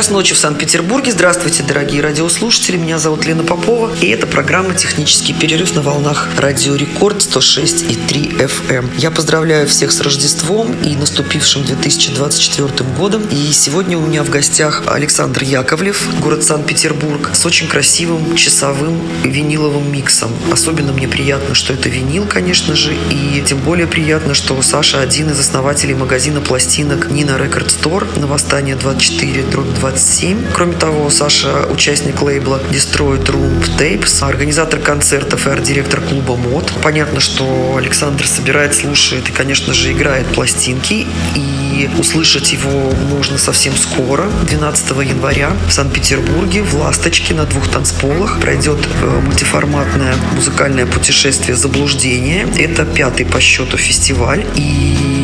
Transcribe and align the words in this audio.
Час 0.00 0.08
ночи 0.08 0.32
в 0.32 0.38
Санкт-Петербурге. 0.38 1.12
Здравствуйте, 1.12 1.62
дорогие 1.62 2.00
радиослушатели. 2.00 2.78
Меня 2.78 2.98
зовут 2.98 3.26
Лена 3.26 3.42
Попова. 3.42 3.94
И 4.00 4.08
это 4.08 4.26
программа 4.26 4.74
«Технический 4.74 5.34
перерыв» 5.34 5.74
на 5.74 5.82
волнах 5.82 6.26
Радио 6.38 6.74
Рекорд 6.74 7.18
106,3 7.18 8.38
FM. 8.38 8.88
Я 8.96 9.10
поздравляю 9.10 9.66
всех 9.68 9.92
с 9.92 10.00
Рождеством 10.00 10.74
и 10.82 10.96
наступившим 10.96 11.64
2024 11.64 12.88
годом. 12.96 13.24
И 13.30 13.52
сегодня 13.52 13.98
у 13.98 14.00
меня 14.00 14.24
в 14.24 14.30
гостях 14.30 14.84
Александр 14.86 15.42
Яковлев, 15.42 16.08
город 16.20 16.44
Санкт-Петербург, 16.44 17.32
с 17.34 17.44
очень 17.44 17.68
красивым 17.68 18.34
часовым 18.36 19.02
виниловым 19.22 19.92
миксом. 19.92 20.30
Особенно 20.50 20.94
мне 20.94 21.08
приятно, 21.08 21.54
что 21.54 21.74
это 21.74 21.90
винил, 21.90 22.24
конечно 22.24 22.74
же, 22.74 22.96
и 23.10 23.42
тем 23.46 23.58
более 23.58 23.86
приятно, 23.86 24.32
что 24.32 24.62
Саша 24.62 25.02
один 25.02 25.28
из 25.28 25.38
основателей 25.38 25.92
магазина 25.92 26.40
пластинок 26.40 27.10
Нина 27.10 27.36
Record 27.36 27.70
Store 27.70 28.08
на 28.16 28.26
Восстание 28.26 28.76
24 28.76 29.42
дробь 29.42 29.68
27. 29.90 30.52
Кроме 30.52 30.74
того, 30.74 31.10
Саша 31.10 31.66
участник 31.68 32.22
лейбла 32.22 32.60
Destroyed 32.70 33.24
Room 33.26 33.60
Tapes, 33.76 34.24
организатор 34.24 34.78
концертов 34.78 35.46
и 35.46 35.50
арт-директор 35.50 36.00
клуба 36.00 36.36
МОД. 36.36 36.72
Понятно, 36.82 37.18
что 37.18 37.74
Александр 37.76 38.26
собирает, 38.26 38.74
слушает 38.74 39.28
и, 39.28 39.32
конечно 39.32 39.74
же, 39.74 39.92
играет 39.92 40.26
пластинки. 40.28 41.06
И 41.34 41.90
услышать 41.98 42.52
его 42.52 42.92
можно 43.10 43.36
совсем 43.36 43.74
скоро, 43.74 44.30
12 44.48 44.90
января 45.08 45.50
в 45.68 45.72
Санкт-Петербурге, 45.72 46.62
в 46.62 46.74
Ласточке 46.74 47.34
на 47.34 47.44
двух 47.44 47.68
танцполах. 47.68 48.40
Пройдет 48.40 48.78
э, 49.02 49.20
мультиформатное 49.20 50.14
музыкальное 50.34 50.86
путешествие 50.86 51.56
«Заблуждение». 51.56 52.46
Это 52.58 52.84
пятый 52.84 53.26
по 53.26 53.40
счету 53.40 53.76
фестиваль. 53.76 54.46
И 54.54 55.19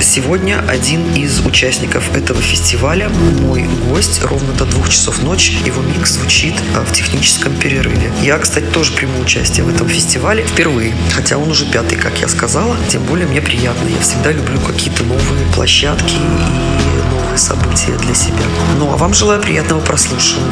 сегодня 0.00 0.64
один 0.68 1.14
из 1.14 1.40
участников 1.40 2.14
этого 2.16 2.40
фестиваля, 2.40 3.08
мой 3.08 3.68
гость, 3.88 4.22
ровно 4.22 4.52
до 4.52 4.64
двух 4.64 4.88
часов 4.88 5.22
ночи. 5.22 5.52
Его 5.64 5.82
микс 5.82 6.12
звучит 6.12 6.54
а, 6.74 6.84
в 6.84 6.92
техническом 6.92 7.54
перерыве. 7.56 8.12
Я, 8.22 8.38
кстати, 8.38 8.66
тоже 8.66 8.92
приму 8.92 9.20
участие 9.20 9.64
в 9.64 9.68
этом 9.68 9.88
фестивале 9.88 10.44
впервые, 10.44 10.94
хотя 11.14 11.38
он 11.38 11.50
уже 11.50 11.66
пятый, 11.66 11.96
как 11.96 12.20
я 12.20 12.28
сказала. 12.28 12.76
Тем 12.88 13.02
более 13.04 13.26
мне 13.26 13.40
приятно. 13.40 13.88
Я 13.88 14.00
всегда 14.00 14.32
люблю 14.32 14.60
какие-то 14.60 15.04
новые 15.04 15.46
площадки 15.54 16.14
и 16.14 16.97
новые 17.28 17.38
события 17.38 17.92
для 17.98 18.14
себя. 18.14 18.44
Ну, 18.78 18.90
а 18.90 18.96
вам 18.96 19.12
желаю 19.12 19.40
приятного 19.40 19.80
прослушивания. 19.80 20.46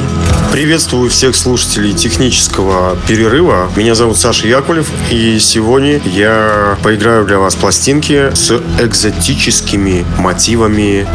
Приветствую 0.52 1.08
всех 1.08 1.34
слушателей 1.34 1.94
технического 1.94 2.96
перерыва. 3.08 3.70
Меня 3.77 3.94
зовут 3.94 4.19
Саша 4.19 4.46
Яковлев, 4.46 4.88
и 5.10 5.38
сегодня 5.38 6.00
я 6.04 6.76
поиграю 6.82 7.25
для 7.25 7.38
вас 7.38 7.54
пластинки 7.54 8.31
с 8.34 8.60
экзотическими 8.78 10.04
мотивами 10.19 11.06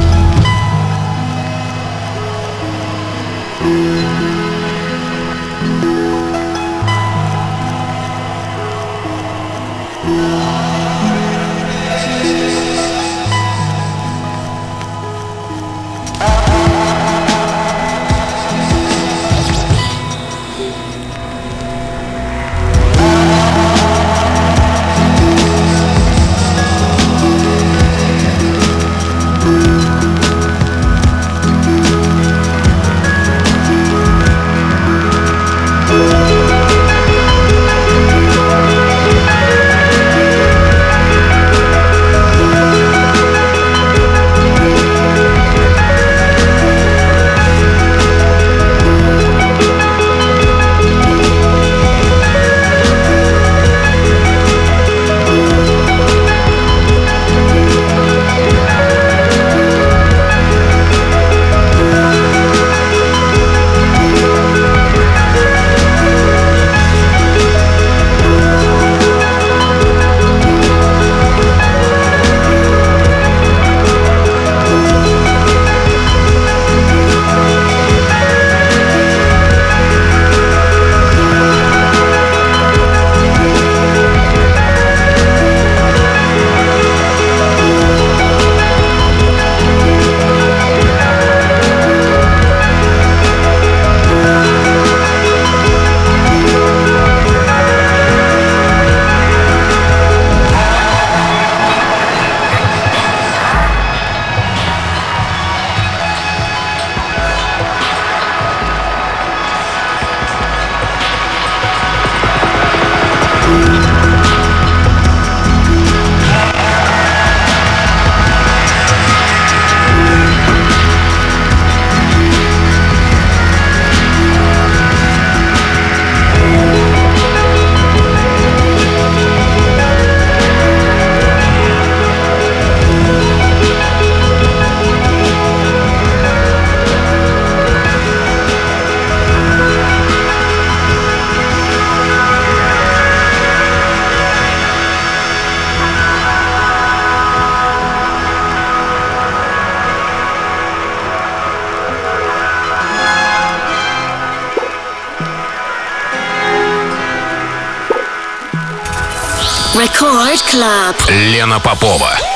Club. 161.42 161.52
Лена 161.52 161.60
Попова. 161.60 162.31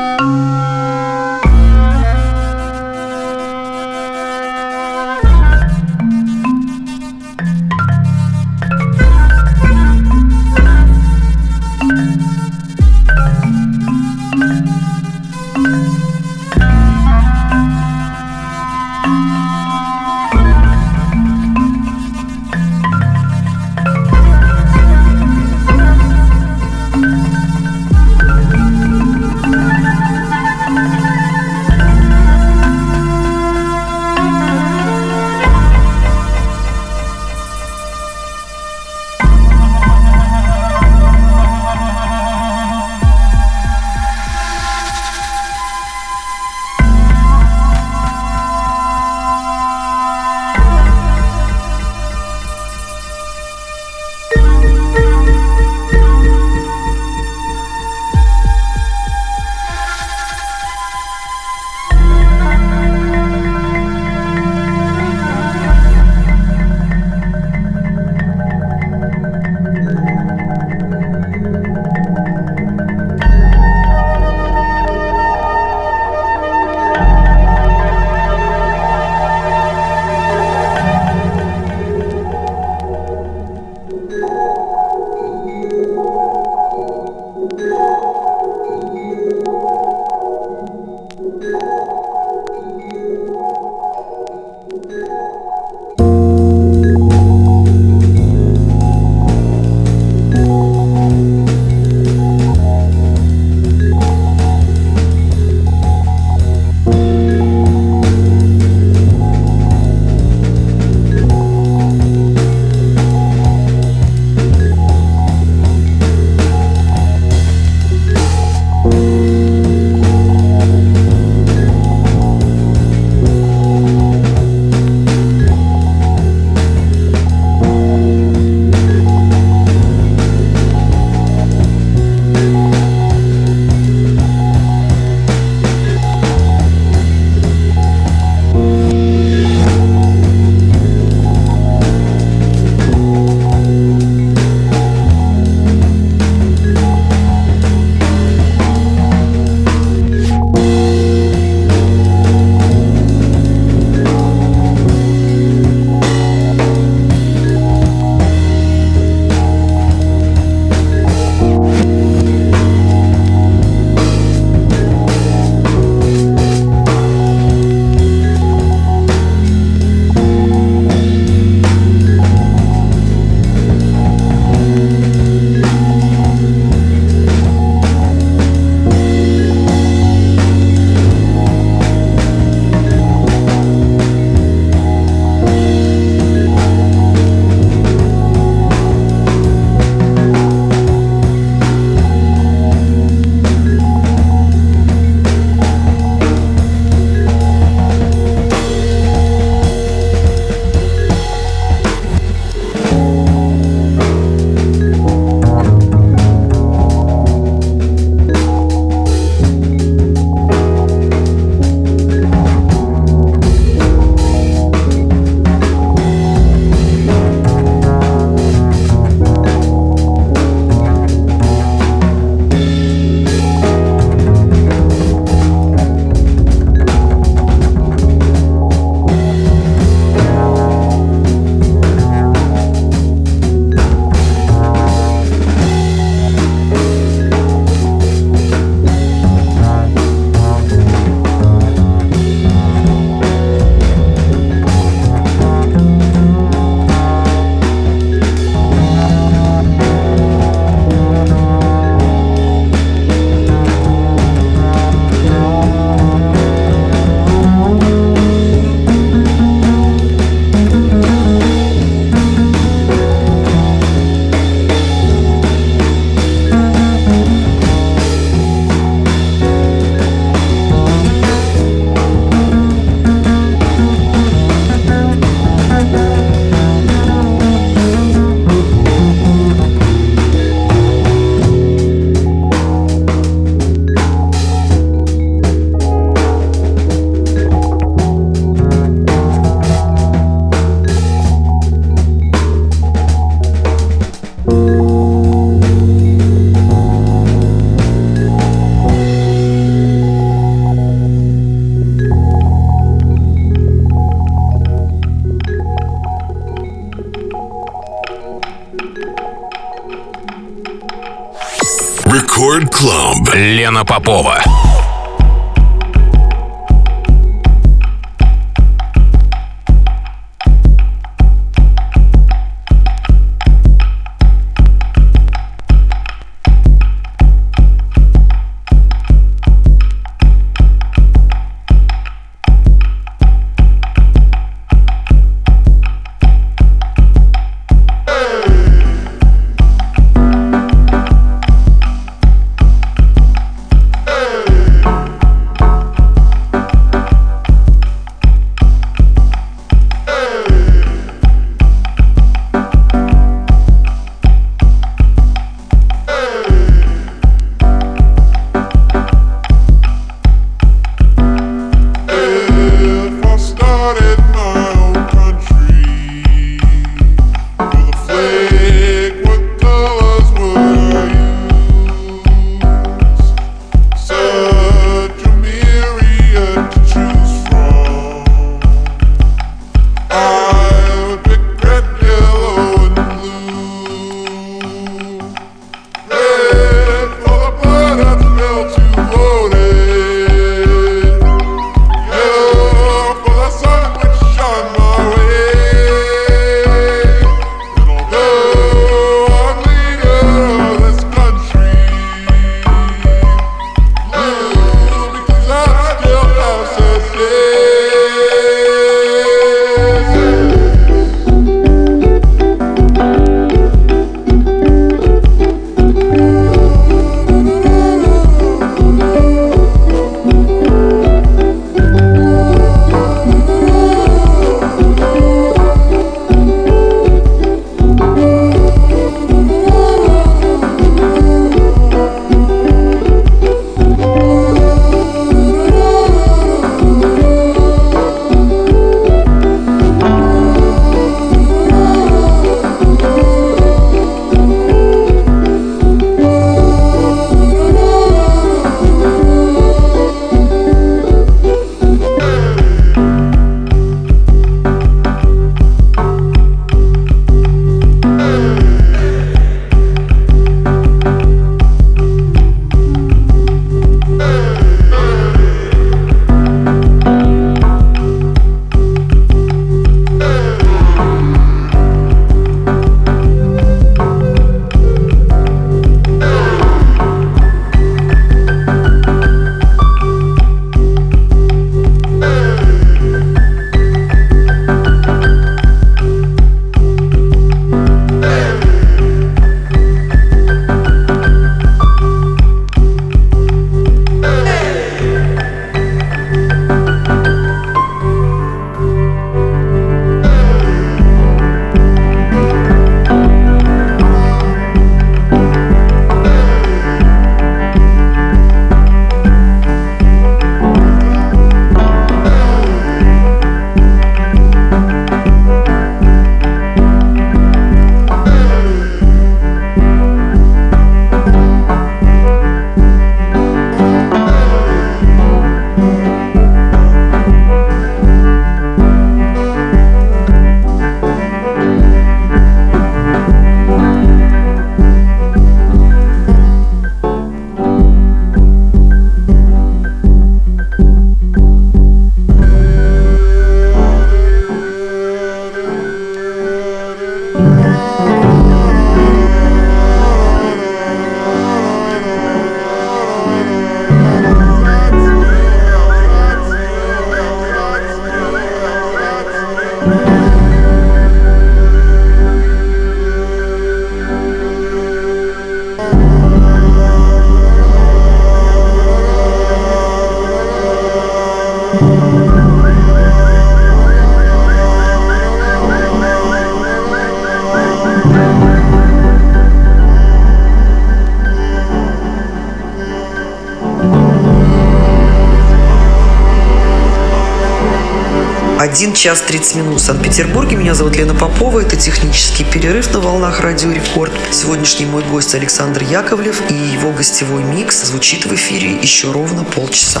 1 588.80 588.94
час 588.94 589.20
30 589.20 589.56
минут 589.56 589.78
в 589.78 589.84
Санкт-Петербурге. 589.84 590.56
Меня 590.56 590.72
зовут 590.72 590.96
Лена 590.96 591.14
Попова. 591.14 591.60
Это 591.60 591.76
технический 591.76 592.44
перерыв 592.44 592.90
на 592.94 593.00
волнах 593.00 593.40
Радио 593.40 593.70
Рекорд. 593.70 594.10
Сегодняшний 594.32 594.86
мой 594.86 595.02
гость 595.02 595.34
Александр 595.34 595.82
Яковлев 595.82 596.40
и 596.50 596.54
его 596.54 596.90
гостевой 596.90 597.42
микс 597.42 597.84
звучит 597.84 598.24
в 598.24 598.34
эфире 598.34 598.78
еще 598.80 599.12
ровно 599.12 599.44
полчаса. 599.44 600.00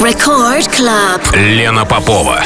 Record 0.00 0.68
Club. 0.74 1.36
Лена 1.36 1.84
Попова. 1.84 2.42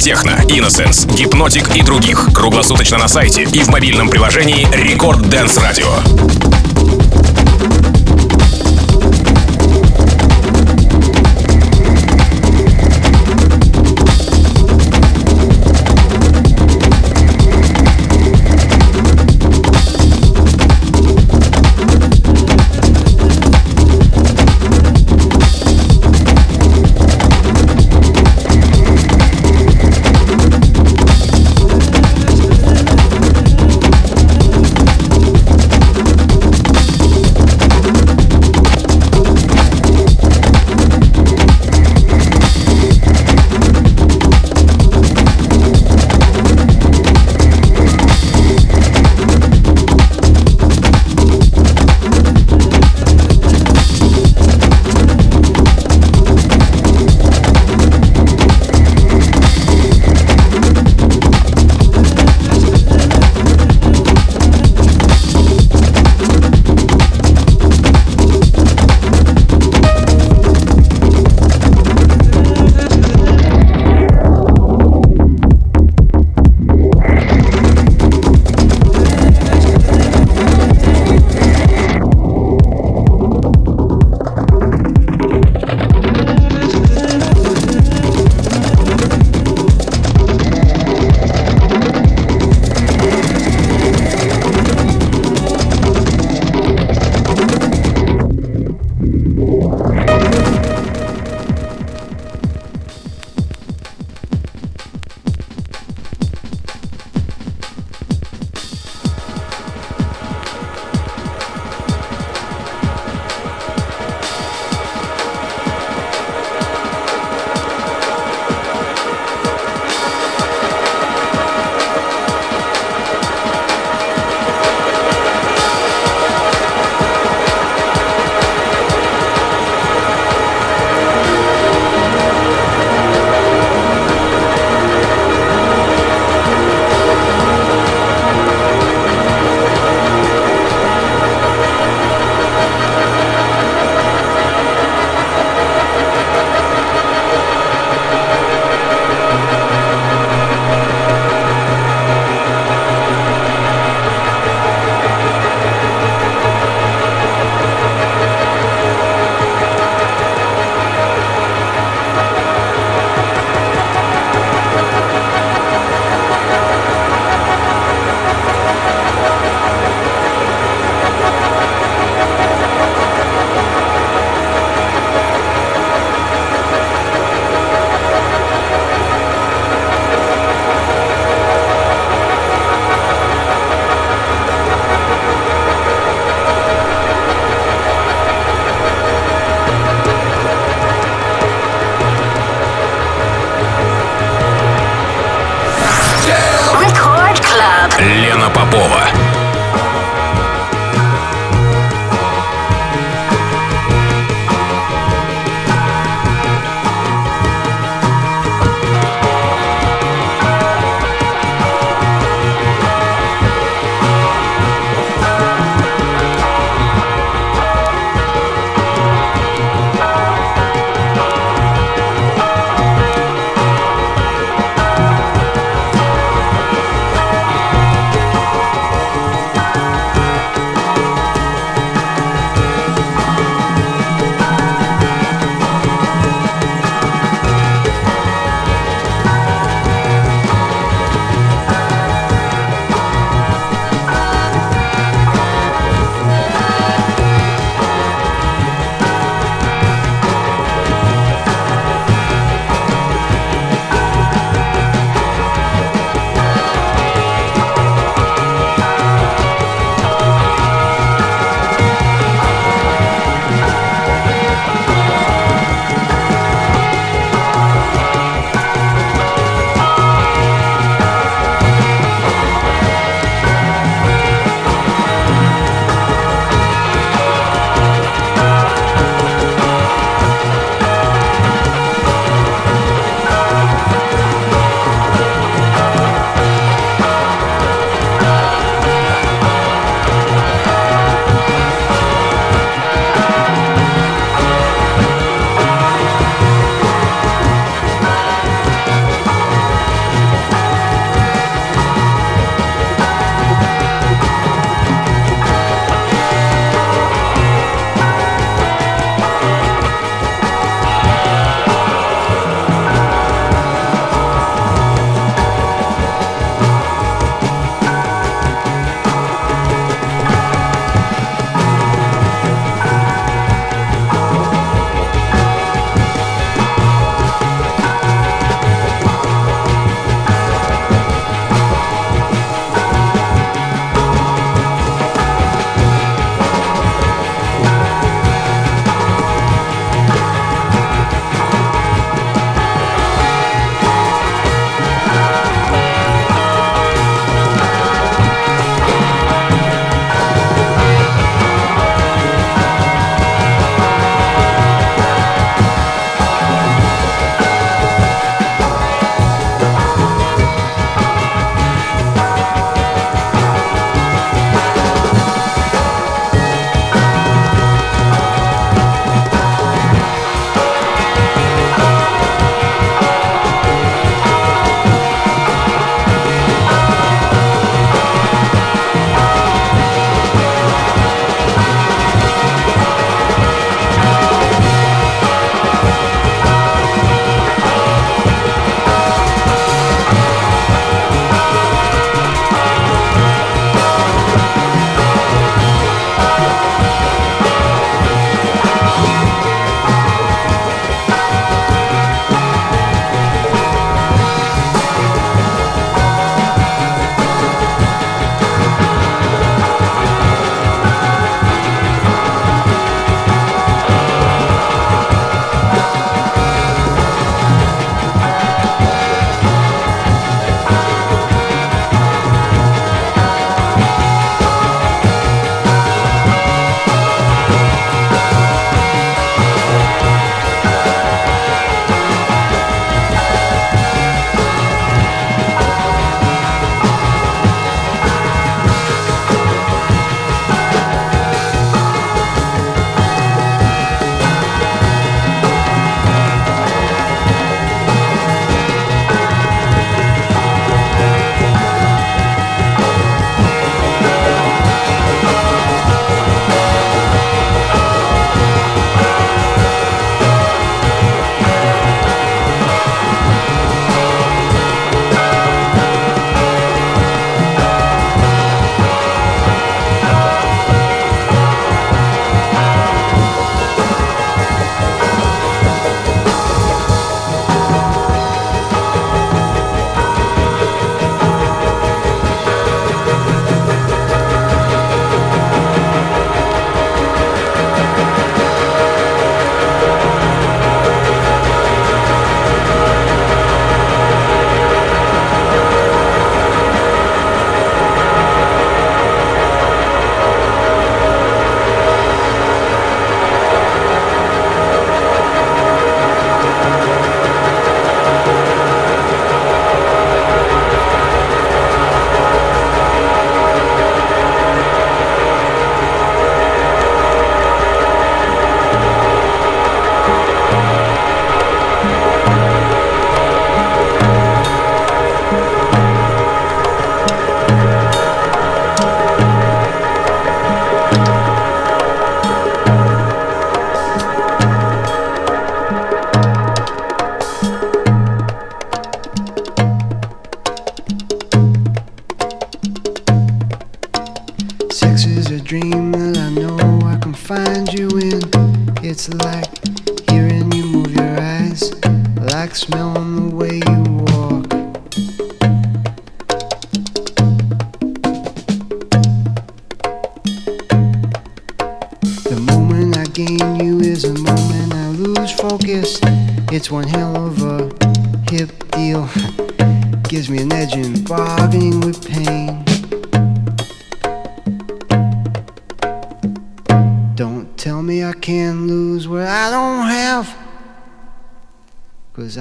Techno, 0.00 0.42
Innocence, 0.48 1.14
Hypnotic 1.14 1.76
и 1.76 1.82
других. 1.82 2.30
Круглосуточно 2.32 2.96
на 2.96 3.06
сайте 3.06 3.42
и 3.42 3.62
в 3.62 3.68
мобильном 3.68 4.08
приложении 4.08 4.66
Record 4.72 5.28
Dance 5.28 5.58
Radio. 5.58 6.39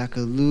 like 0.09 0.17
a 0.17 0.21
loser. 0.21 0.48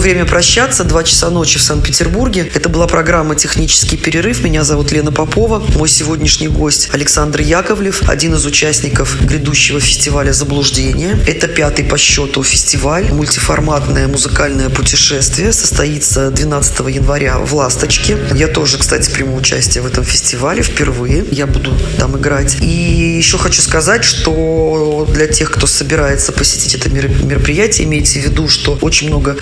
Время 0.00 0.24
прощаться. 0.24 0.84
Два 0.84 1.04
часа 1.04 1.30
ночи 1.30 1.58
в 1.58 1.62
Санкт-Петербурге. 1.62 2.50
Это 2.54 2.68
была 2.68 2.86
программа 2.86 3.36
«Технический 3.36 3.96
перерыв». 3.96 4.42
Меня 4.42 4.64
зовут 4.64 4.92
Лена 4.92 5.12
Попова. 5.12 5.62
Мой 5.76 5.88
сегодняшний 5.88 6.48
гость 6.48 6.90
Александр 6.92 7.40
Яковлев, 7.40 8.08
один 8.08 8.34
из 8.34 8.44
участников 8.44 9.24
грядущего 9.24 9.80
фестиваля 9.80 10.32
«Заблуждение». 10.32 11.18
Это 11.26 11.48
пятый 11.48 11.84
по 11.84 11.96
счету 11.96 12.42
фестиваль. 12.42 13.12
Мультиформатное 13.12 14.08
музыкальное 14.08 14.68
путешествие 14.68 15.52
состоится 15.52 16.30
12 16.30 16.80
января 16.88 17.38
в 17.38 17.54
«Ласточке». 17.54 18.18
Я 18.34 18.48
тоже, 18.48 18.78
кстати, 18.78 19.10
приму 19.10 19.36
участие 19.36 19.82
в 19.82 19.86
этом 19.86 20.04
фестивале 20.04 20.62
впервые. 20.62 21.24
Я 21.30 21.46
буду 21.46 21.72
там 21.98 22.16
играть. 22.18 22.56
И 22.60 23.16
еще 23.16 23.38
хочу 23.38 23.62
сказать, 23.62 24.04
что 24.04 25.08
для 25.12 25.28
тех, 25.28 25.50
кто 25.50 25.66
собирается 25.66 26.32
посетить 26.32 26.74
это 26.74 26.90
мероприятие, 26.90 27.86
имейте 27.86 28.20
в 28.20 28.24
виду, 28.24 28.48
что 28.48 28.78
очень 28.80 29.08
много 29.08 29.30
много 29.30 29.36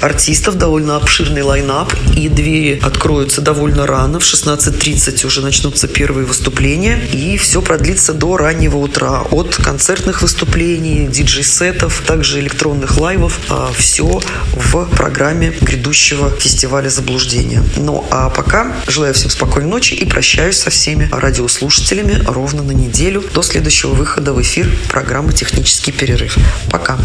артистов, 0.49 0.57
довольно 0.57 0.97
обширный 0.97 1.43
лайнап, 1.43 1.93
и 2.17 2.29
двери 2.29 2.81
откроются 2.83 3.41
довольно 3.41 3.87
рано. 3.87 4.19
В 4.19 4.23
16.30 4.23 5.27
уже 5.27 5.43
начнутся 5.43 5.89
первые 5.89 6.27
выступления, 6.27 7.01
и 7.13 7.37
все 7.37 7.61
продлится 7.61 8.13
до 8.13 8.37
раннего 8.37 8.79
утра. 8.79 9.23
От 9.31 9.57
концертных 9.57 10.23
выступлений, 10.23 11.07
диджей-сетов, 11.07 12.03
также 12.07 12.41
электронных 12.41 12.99
лайвов. 12.99 13.39
А 13.49 13.71
все 13.77 14.21
в 14.55 14.87
программе 14.97 15.53
грядущего 15.61 16.31
фестиваля 16.31 16.89
заблуждения. 16.89 17.63
Ну 17.77 18.05
а 18.11 18.31
пока 18.31 18.73
желаю 18.87 19.15
всем 19.15 19.31
спокойной 19.31 19.71
ночи 19.71 19.95
и 19.95 20.05
прощаюсь 20.05 20.57
со 20.57 20.71
всеми 20.71 21.09
радиослушателями 21.13 22.23
ровно 22.27 22.63
на 22.63 22.73
неделю 22.73 23.23
до 23.35 23.43
следующего 23.43 23.93
выхода 23.95 24.33
в 24.33 24.41
эфир 24.41 24.71
программы 24.89 25.33
«Технический 25.33 25.93
перерыв». 25.93 26.37
Пока. 26.71 26.99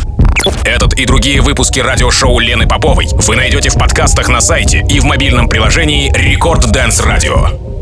Этот 0.65 0.93
и 0.93 1.05
другие 1.05 1.41
выпуски 1.41 1.79
радиошоу 1.79 2.39
Лены 2.39 2.67
Поповой 2.67 3.07
вы 3.33 3.37
найдете 3.37 3.71
в 3.71 3.79
подкастах 3.79 4.29
на 4.29 4.41
сайте 4.41 4.85
и 4.87 4.99
в 4.99 5.05
мобильном 5.05 5.49
приложении 5.49 6.11
Record 6.13 6.69
Dance 6.71 7.01
Radio. 7.01 7.72